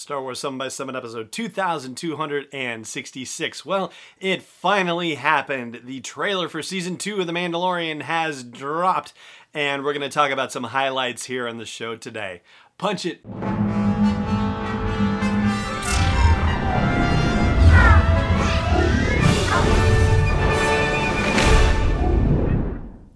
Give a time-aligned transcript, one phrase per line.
[0.00, 3.66] Star Wars 7 by 7 episode 2266.
[3.66, 5.82] Well, it finally happened.
[5.84, 9.12] The trailer for season 2 of The Mandalorian has dropped,
[9.52, 12.40] and we're going to talk about some highlights here on the show today.
[12.78, 13.20] Punch it.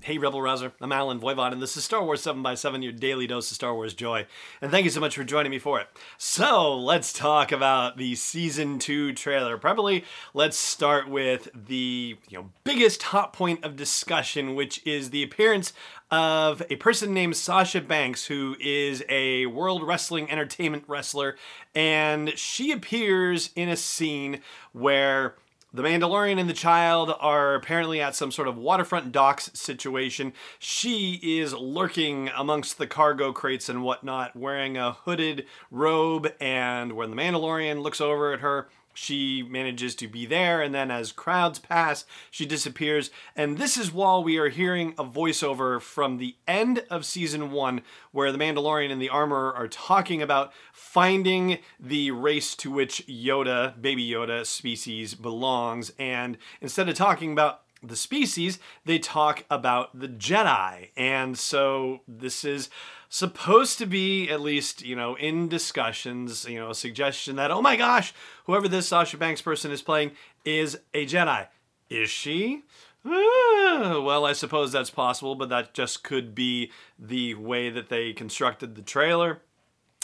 [0.04, 0.72] Hey, Rebel Rouser.
[0.82, 3.94] I'm Allen Voivod, and this is Star Wars 7x7, your daily dose of Star Wars
[3.94, 4.26] joy.
[4.60, 5.88] And thank you so much for joining me for it.
[6.18, 9.56] So, let's talk about the Season 2 trailer.
[9.56, 15.22] Probably let's start with the you know biggest hot point of discussion, which is the
[15.22, 15.72] appearance
[16.10, 21.34] of a person named Sasha Banks, who is a World Wrestling Entertainment wrestler,
[21.74, 25.34] and she appears in a scene where
[25.74, 30.32] the Mandalorian and the child are apparently at some sort of waterfront docks situation.
[30.60, 37.10] She is lurking amongst the cargo crates and whatnot, wearing a hooded robe, and when
[37.10, 41.58] the Mandalorian looks over at her, she manages to be there, and then as crowds
[41.58, 43.10] pass, she disappears.
[43.36, 47.82] And this is while we are hearing a voiceover from the end of season one,
[48.12, 53.80] where the Mandalorian and the armorer are talking about finding the race to which Yoda,
[53.80, 55.92] baby Yoda species, belongs.
[55.98, 60.90] And instead of talking about the species, they talk about the Jedi.
[60.96, 62.70] And so this is
[63.14, 67.62] supposed to be at least you know in discussions you know a suggestion that oh
[67.62, 68.12] my gosh
[68.46, 70.10] whoever this sasha banks person is playing
[70.44, 71.46] is a jedi.
[71.88, 72.64] Is she?
[73.06, 78.12] Uh, well i suppose that's possible but that just could be the way that they
[78.12, 79.42] constructed the trailer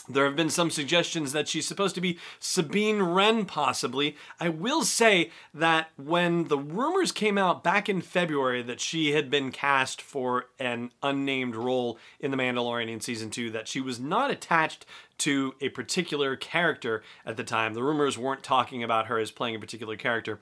[0.09, 4.16] there have been some suggestions that she's supposed to be Sabine Wren, possibly.
[4.38, 9.31] I will say that when the rumors came out back in February that she had
[9.31, 14.00] been cast for an unnamed role in The Mandalorian in season two, that she was
[14.00, 14.87] not attached
[15.19, 17.75] to a particular character at the time.
[17.75, 20.41] The rumors weren't talking about her as playing a particular character.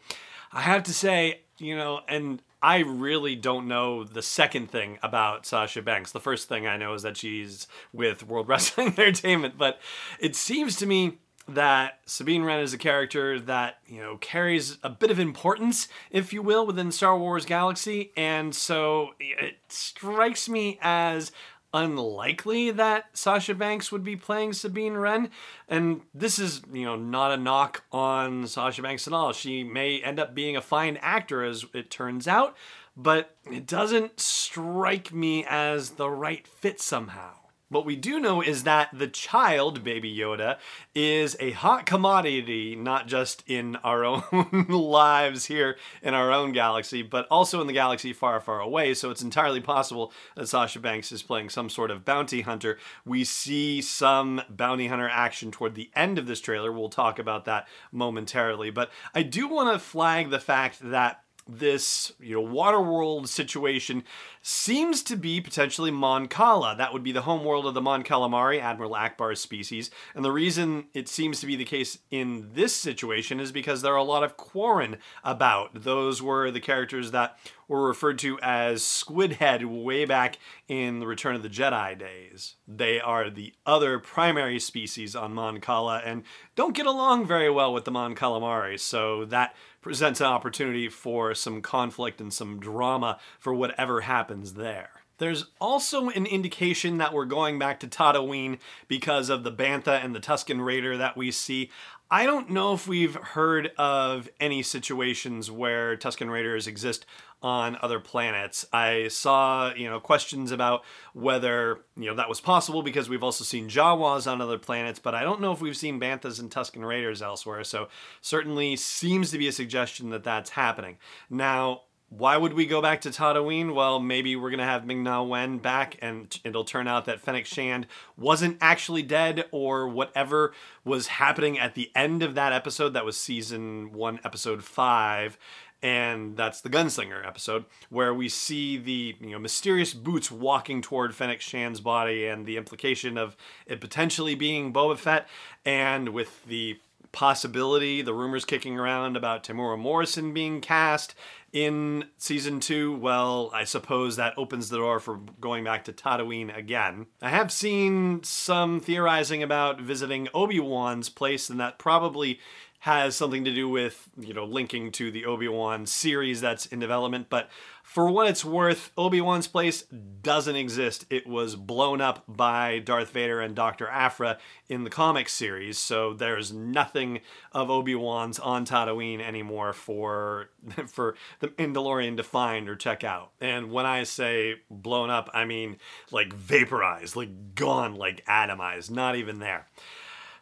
[0.53, 5.47] I have to say, you know, and I really don't know the second thing about
[5.47, 6.13] Sasha Banks.
[6.13, 9.81] The first thing I know is that she's with World Wrestling Entertainment, but
[10.19, 14.91] it seems to me that Sabine Wren is a character that, you know, carries a
[14.91, 20.79] bit of importance, if you will, within Star Wars galaxy, and so it strikes me
[20.83, 21.33] as
[21.73, 25.31] unlikely that Sasha Banks would be playing Sabine Wren.
[25.69, 29.33] And this is, you know, not a knock on Sasha Banks at all.
[29.33, 32.57] She may end up being a fine actor, as it turns out,
[32.97, 37.38] but it doesn't strike me as the right fit somehow.
[37.71, 40.57] What we do know is that the child, Baby Yoda,
[40.95, 47.03] is a hot commodity, not just in our own lives here in our own galaxy,
[47.03, 48.95] but also in the galaxy far, far away.
[48.95, 52.79] So it's entirely possible that Sasha Banks is playing some sort of bounty hunter.
[53.05, 56.73] We see some bounty hunter action toward the end of this trailer.
[56.73, 58.71] We'll talk about that momentarily.
[58.71, 64.05] But I do want to flag the fact that this you know waterworld situation
[64.43, 66.77] seems to be potentially Mon Cala.
[66.77, 69.91] That would be the home world of the Mon Calamari, Admiral Ackbar's species.
[70.15, 73.95] And the reason it seems to be the case in this situation is because there
[73.95, 75.83] are a lot of Quarren about.
[75.83, 81.37] Those were the characters that were referred to as Squidhead way back in the Return
[81.37, 82.57] of the Jedi days.
[82.67, 86.25] They are the other primary species on Mon Cala and
[86.57, 91.35] don't get along very well with the Mon Calamari, so that presents an opportunity for
[91.35, 94.91] some conflict and some drama for whatever happens there.
[95.19, 100.15] There's also an indication that we're going back to Tatooine because of the Bantha and
[100.15, 101.71] the Tusken Raider that we see.
[102.11, 107.05] I don't know if we've heard of any situations where Tusken Raiders exist
[107.43, 108.65] on other planets.
[108.73, 113.45] I saw, you know, questions about whether, you know, that was possible because we've also
[113.45, 116.87] seen Jawas on other planets, but I don't know if we've seen Banthas and Tusken
[116.87, 117.63] Raiders elsewhere.
[117.63, 117.89] So
[118.23, 120.97] certainly seems to be a suggestion that that's happening.
[121.29, 123.75] Now, why would we go back to Tatooine?
[123.75, 127.21] Well, maybe we're going to have Ming Na Wen back and it'll turn out that
[127.21, 132.95] Fennec Shand wasn't actually dead or whatever was happening at the end of that episode.
[132.95, 135.39] That was season one, episode five.
[135.83, 141.15] And that's the Gunslinger episode where we see the you know mysterious boots walking toward
[141.15, 145.29] Fennec Shand's body and the implication of it potentially being Boba Fett
[145.65, 146.81] and with the
[147.13, 151.15] possibility, the rumors kicking around about Temuera Morrison being cast
[151.53, 156.55] in season two, well, I suppose that opens the door for going back to Tatooine
[156.57, 157.07] again.
[157.23, 162.39] I have seen some theorizing about visiting Obi Wan's place, and that probably
[162.81, 166.79] has something to do with, you know, linking to the Obi Wan series that's in
[166.79, 167.29] development.
[167.29, 167.49] But
[167.89, 169.85] for what it's worth, Obi Wan's place
[170.21, 171.07] doesn't exist.
[171.09, 173.89] It was blown up by Darth Vader and Dr.
[173.89, 174.37] Aphra
[174.69, 177.21] in the comic series, so there's nothing
[177.51, 180.51] of Obi Wan's on Tatooine anymore for
[180.87, 183.31] for the Mandalorian to find or check out.
[183.41, 185.79] And when I say blown up, I mean
[186.11, 189.67] like vaporized, like gone, like atomized, not even there.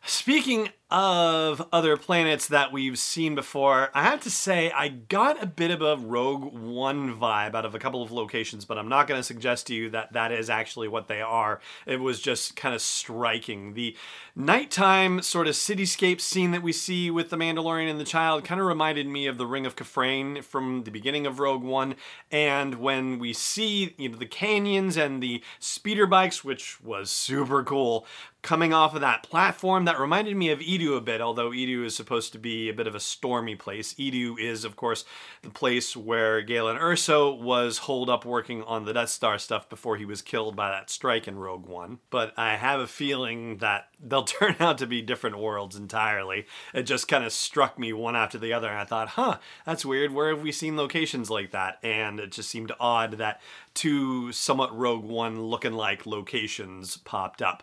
[0.05, 5.47] Speaking of other planets that we've seen before, I have to say I got a
[5.47, 9.09] bit of a Rogue One vibe out of a couple of locations, but I'm not
[9.09, 11.61] going to suggest to you that that is actually what they are.
[11.87, 13.75] It was just kind of striking.
[13.75, 13.97] The
[14.37, 18.61] nighttime sort of cityscape scene that we see with the Mandalorian and the child kind
[18.61, 21.97] of reminded me of the Ring of Kafrene from the beginning of Rogue One,
[22.31, 27.65] and when we see you know the canyons and the speeder bikes, which was super
[27.65, 28.07] cool,
[28.47, 31.97] coming off of that platform that reminded me of Eadu a bit, although Eadu is
[31.97, 33.95] supposed to be a bit of a stormy place.
[33.95, 35.05] Eadu is, of course,
[35.43, 39.97] the place where Galen Erso was holed up working on the Death Star stuff before
[39.97, 41.99] he was killed by that strike in Rogue One.
[42.11, 46.47] But I have a feeling that they'll turn out to be different worlds entirely.
[46.75, 49.87] It just kind of struck me one after the other, and I thought, huh, that's
[49.87, 50.13] weird.
[50.13, 51.79] Where have we seen locations like that?
[51.83, 53.41] And it just seemed odd that
[53.75, 57.63] two somewhat Rogue One looking like locations popped up.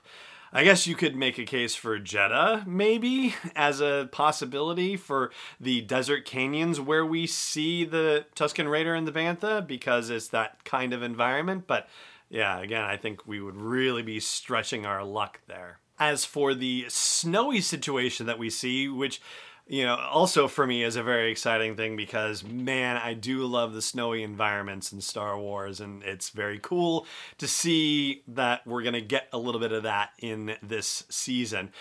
[0.56, 5.82] I guess you could make a case for Jedha, maybe, as a possibility for the
[5.82, 10.94] desert canyons where we see the Tusken Raider and the Bantha, because it's that kind
[10.94, 11.66] of environment.
[11.66, 11.90] But
[12.30, 15.80] yeah, again, I think we would really be stretching our luck there.
[15.98, 19.22] As for the snowy situation that we see, which
[19.68, 23.74] you know, also for me is a very exciting thing because man, I do love
[23.74, 27.06] the snowy environments in Star Wars, and it's very cool
[27.38, 31.72] to see that we're gonna get a little bit of that in this season.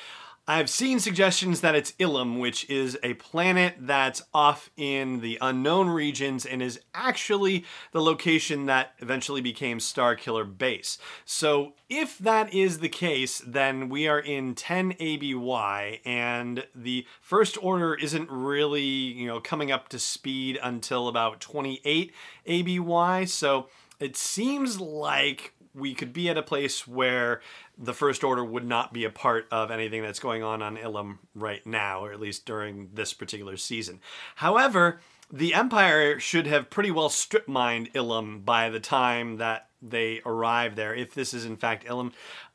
[0.49, 5.89] I've seen suggestions that it's Ilum, which is a planet that's off in the unknown
[5.89, 10.99] regions and is actually the location that eventually became Starkiller Base.
[11.25, 17.57] So, if that is the case, then we are in 10 ABY, and the First
[17.63, 22.13] Order isn't really, you know, coming up to speed until about 28
[22.47, 23.27] ABY.
[23.27, 23.69] So,
[24.01, 27.41] it seems like we could be at a place where
[27.79, 31.19] the First Order would not be a part of anything that's going on on Ilum
[31.35, 34.01] right now, or at least during this particular season.
[34.37, 35.01] However,
[35.33, 40.77] the Empire should have pretty well strip mined Ilum by the time that they arrive
[40.77, 42.13] there, if this is in fact Ilum.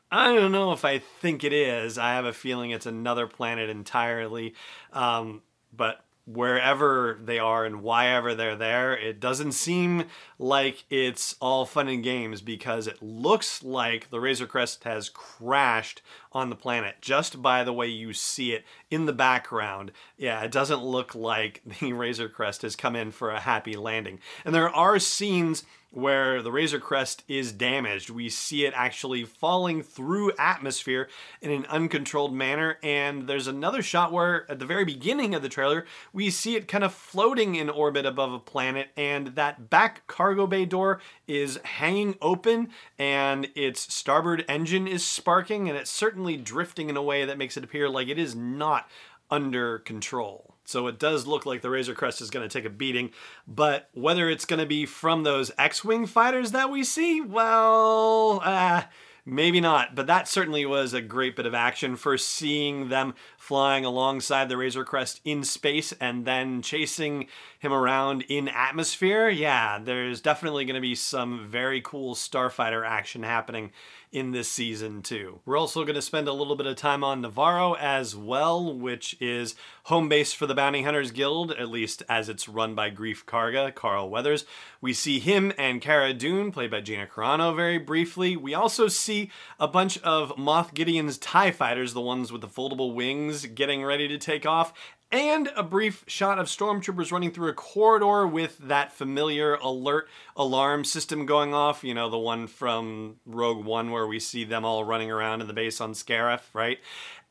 [0.09, 1.97] I don't know if I think it is.
[1.97, 4.53] I have a feeling it's another planet entirely.
[4.93, 5.41] Um,
[5.75, 8.95] but wherever they are and why ever they're there.
[8.95, 10.05] It doesn't seem
[10.37, 16.01] like it's all fun and games because it looks like the Razor Crest has crashed
[16.33, 19.93] on the planet just by the way you see it in the background.
[20.17, 24.19] Yeah, it doesn't look like the Razor Crest has come in for a happy landing.
[24.43, 25.63] And there are scenes
[25.97, 28.11] where the Razor Crest is damaged.
[28.11, 31.09] We see it actually falling through atmosphere
[31.41, 32.77] in an uncontrolled manner.
[32.83, 36.67] And there's another shot where, at the very beginning of the trailer, we see it
[36.67, 41.59] kind of floating in orbit above a planet, and that back cargo bay door is
[41.63, 47.25] hanging open, and its starboard engine is sparking, and it's certainly drifting in a way
[47.25, 48.87] that makes it appear like it is not
[49.31, 50.56] under control.
[50.67, 53.11] So it does look like the Razor Crest is going to take a beating,
[53.47, 58.83] but whether it's going to be from those X-wing fighters that we see, well, uh,
[59.25, 59.95] maybe not.
[59.95, 63.15] But that certainly was a great bit of action for seeing them
[63.47, 67.27] flying alongside the Razor Crest in space and then chasing
[67.59, 69.29] him around in atmosphere.
[69.29, 73.71] Yeah, there's definitely going to be some very cool starfighter action happening
[74.11, 75.39] in this season too.
[75.45, 79.17] We're also going to spend a little bit of time on Navarro as well, which
[79.19, 83.25] is home base for the Bounty Hunters Guild, at least as it's run by Greef
[83.25, 84.45] Karga, Carl Weathers.
[84.79, 88.37] We see him and Cara Dune, played by Gina Carano, very briefly.
[88.37, 92.93] We also see a bunch of Moff Gideon's TIE fighters, the ones with the foldable
[92.93, 94.73] wings, getting ready to take off,
[95.11, 100.83] and a brief shot of stormtroopers running through a corridor with that familiar alert alarm
[100.83, 101.83] system going off.
[101.83, 105.47] You know, the one from Rogue One where we see them all running around in
[105.47, 106.79] the base on Scarif, right?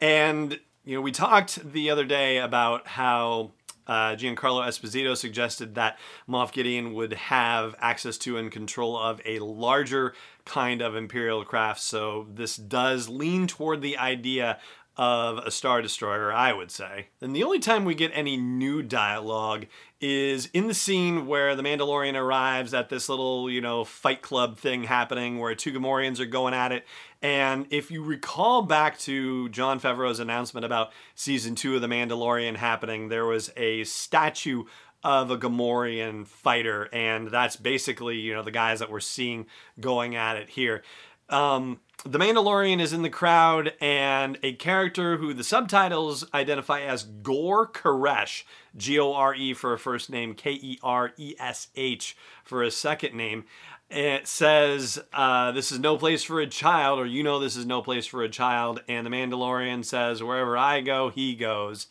[0.01, 3.53] And, you know, we talked the other day about how
[3.87, 5.99] uh, Giancarlo Esposito suggested that
[6.29, 11.81] Moff Gideon would have access to and control of a larger kind of Imperial craft.
[11.81, 14.59] So this does lean toward the idea
[14.97, 17.09] of a Star Destroyer, I would say.
[17.21, 19.67] And the only time we get any new dialogue
[20.01, 24.59] is in the scene where the Mandalorian arrives at this little, you know, fight club
[24.59, 26.87] thing happening where two Gamorreans are going at it.
[27.21, 32.57] And if you recall back to Jon Favreau's announcement about season two of The Mandalorian
[32.57, 34.65] happening, there was a statue
[35.03, 39.47] of a Gamorrean fighter, and that's basically, you know, the guys that we're seeing
[39.79, 40.83] going at it here.
[41.29, 47.03] Um, the Mandalorian is in the crowd, and a character who the subtitles identify as
[47.03, 48.45] Gore Koresh,
[48.77, 52.63] G O R E for a first name, K E R E S H for
[52.63, 53.45] a second name.
[53.91, 57.67] It says, uh, This is no place for a child, or you know this is
[57.67, 58.83] no place for a child.
[58.89, 61.87] And the Mandalorian says, Wherever I go, he goes.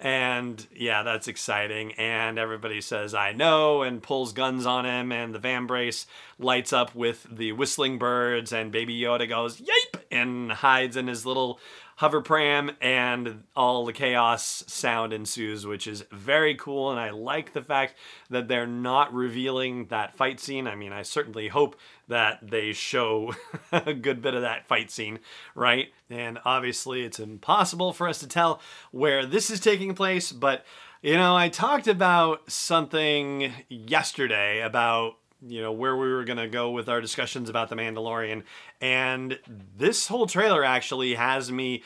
[0.00, 1.92] And yeah, that's exciting.
[1.92, 5.12] And everybody says, I know, and pulls guns on him.
[5.12, 6.06] And the Vambrace
[6.38, 8.50] lights up with the whistling birds.
[8.50, 10.00] And Baby Yoda goes, Yipe!
[10.10, 11.60] And hides in his little
[12.00, 12.70] hover pram.
[12.80, 16.90] And all the chaos sound ensues, which is very cool.
[16.90, 17.94] And I like the fact
[18.30, 20.66] that they're not revealing that fight scene.
[20.66, 21.76] I mean, I certainly hope
[22.08, 23.34] that they show
[23.72, 25.18] a good bit of that fight scene,
[25.54, 25.88] right?
[26.08, 30.64] And obviously, it's impossible for us to tell where this is taking place, but
[31.02, 35.16] you know, I talked about something yesterday about
[35.46, 38.42] you know where we were going to go with our discussions about the Mandalorian
[38.80, 39.38] and
[39.76, 41.82] this whole trailer actually has me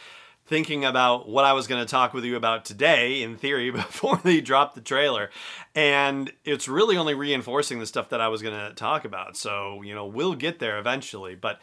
[0.46, 4.20] thinking about what I was going to talk with you about today, in theory, before
[4.22, 5.30] they dropped the trailer.
[5.74, 9.36] And it's really only reinforcing the stuff that I was going to talk about.
[9.36, 11.34] So, you know, we'll get there eventually.
[11.34, 11.60] But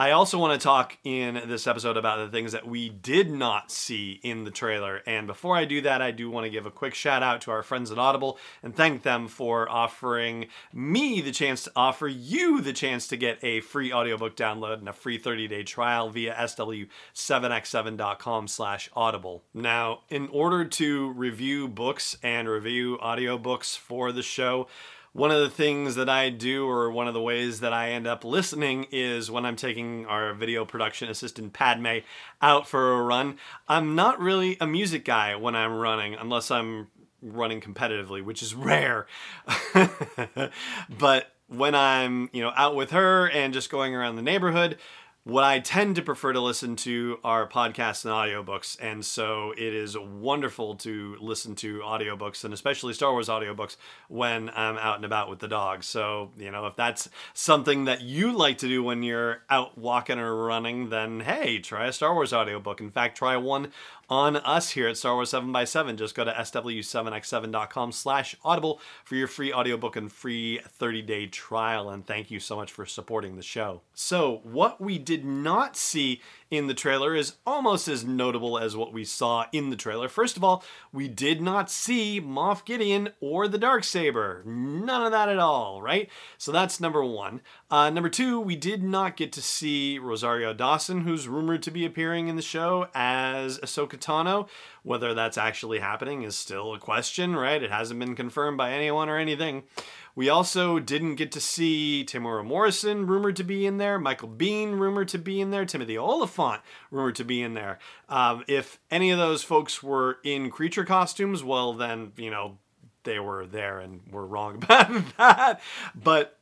[0.00, 3.70] I also want to talk in this episode about the things that we did not
[3.70, 5.02] see in the trailer.
[5.06, 7.50] And before I do that, I do want to give a quick shout out to
[7.50, 12.62] our friends at Audible and thank them for offering me the chance to offer you
[12.62, 18.48] the chance to get a free audiobook download and a free 30-day trial via sw7x7.com
[18.48, 19.42] slash audible.
[19.52, 24.66] Now, in order to review books and review audiobooks for the show,
[25.12, 28.06] one of the things that I do, or one of the ways that I end
[28.06, 31.98] up listening, is when I'm taking our video production assistant Padme
[32.40, 33.38] out for a run.
[33.68, 36.88] I'm not really a music guy when I'm running, unless I'm
[37.22, 39.06] running competitively, which is rare.
[40.98, 44.78] but when I'm, you know, out with her and just going around the neighborhood,
[45.24, 48.78] what I tend to prefer to listen to are podcasts and audiobooks.
[48.80, 53.76] And so it is wonderful to listen to audiobooks and especially Star Wars audiobooks
[54.08, 55.84] when I'm out and about with the dog.
[55.84, 60.18] So, you know, if that's something that you like to do when you're out walking
[60.18, 62.80] or running, then hey, try a Star Wars audiobook.
[62.80, 63.72] In fact, try one
[64.08, 65.96] on us here at Star Wars 7x7.
[65.96, 71.90] Just go to sw7x7.com slash audible for your free audiobook and free 30-day trial.
[71.90, 73.82] And thank you so much for supporting the show.
[73.94, 78.92] So what we did not see in the trailer is almost as notable as what
[78.92, 80.08] we saw in the trailer.
[80.08, 84.42] First of all, we did not see Moff Gideon or the Dark Saber.
[84.44, 86.10] None of that at all, right?
[86.38, 87.40] So that's number one.
[87.70, 91.86] Uh, number two, we did not get to see Rosario Dawson, who's rumored to be
[91.86, 94.48] appearing in the show as Ahsoka Tano.
[94.82, 97.62] Whether that's actually happening is still a question, right?
[97.62, 99.64] It hasn't been confirmed by anyone or anything.
[100.16, 104.78] We also didn't get to see Temuera Morrison rumored to be in there, Michael Biehn
[104.78, 105.96] rumored to be in there, Timothy
[106.40, 107.78] Olyphant rumored to be in there.
[108.08, 112.58] Um, if any of those folks were in creature costumes, well, then, you know,
[113.04, 115.60] they were there and we're wrong about that.
[115.94, 116.38] But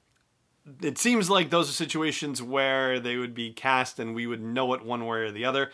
[0.82, 4.74] it seems like those are situations where they would be cast and we would know
[4.74, 5.70] it one way or the other.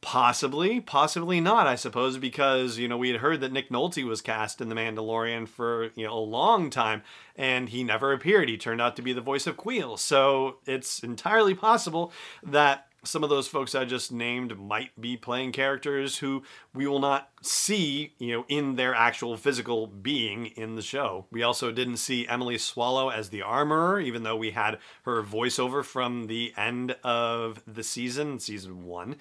[0.00, 4.20] Possibly, possibly not, I suppose, because, you know, we had heard that Nick Nolte was
[4.20, 7.04] cast in The Mandalorian for, you know, a long time,
[7.36, 8.48] and he never appeared.
[8.48, 9.96] He turned out to be the voice of Kuiil.
[9.96, 12.12] So it's entirely possible
[12.42, 16.42] that some of those folks I just named might be playing characters who
[16.72, 21.26] we will not see, you know, in their actual physical being in the show.
[21.30, 25.84] We also didn't see Emily Swallow as the armorer, even though we had her voiceover
[25.84, 29.16] from the end of the season, season one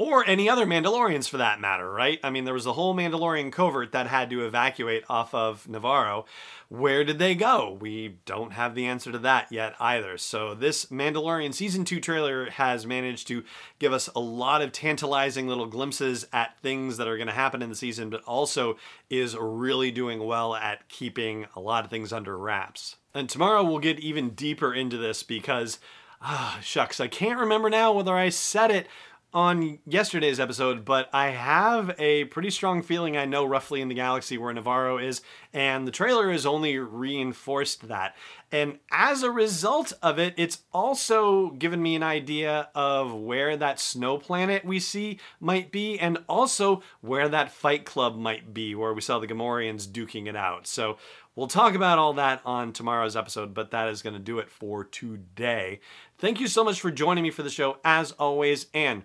[0.00, 2.18] or any other Mandalorians for that matter, right?
[2.24, 6.24] I mean, there was a whole Mandalorian covert that had to evacuate off of Navarro.
[6.70, 7.76] Where did they go?
[7.78, 10.16] We don't have the answer to that yet either.
[10.16, 13.44] So, this Mandalorian season 2 trailer has managed to
[13.78, 17.60] give us a lot of tantalizing little glimpses at things that are going to happen
[17.60, 18.78] in the season, but also
[19.10, 22.96] is really doing well at keeping a lot of things under wraps.
[23.12, 25.78] And tomorrow we'll get even deeper into this because,
[26.22, 28.86] ah, shucks, I can't remember now whether I said it
[29.32, 33.94] on yesterday's episode, but I have a pretty strong feeling I know roughly in the
[33.94, 35.22] galaxy where Navarro is,
[35.52, 38.16] and the trailer has only reinforced that.
[38.52, 43.78] And as a result of it, it's also given me an idea of where that
[43.78, 48.92] snow planet we see might be, and also where that fight club might be, where
[48.92, 50.66] we saw the Gamorreans duking it out.
[50.66, 50.98] So
[51.36, 54.50] We'll talk about all that on tomorrow's episode, but that is going to do it
[54.50, 55.80] for today.
[56.18, 59.04] Thank you so much for joining me for the show, as always, and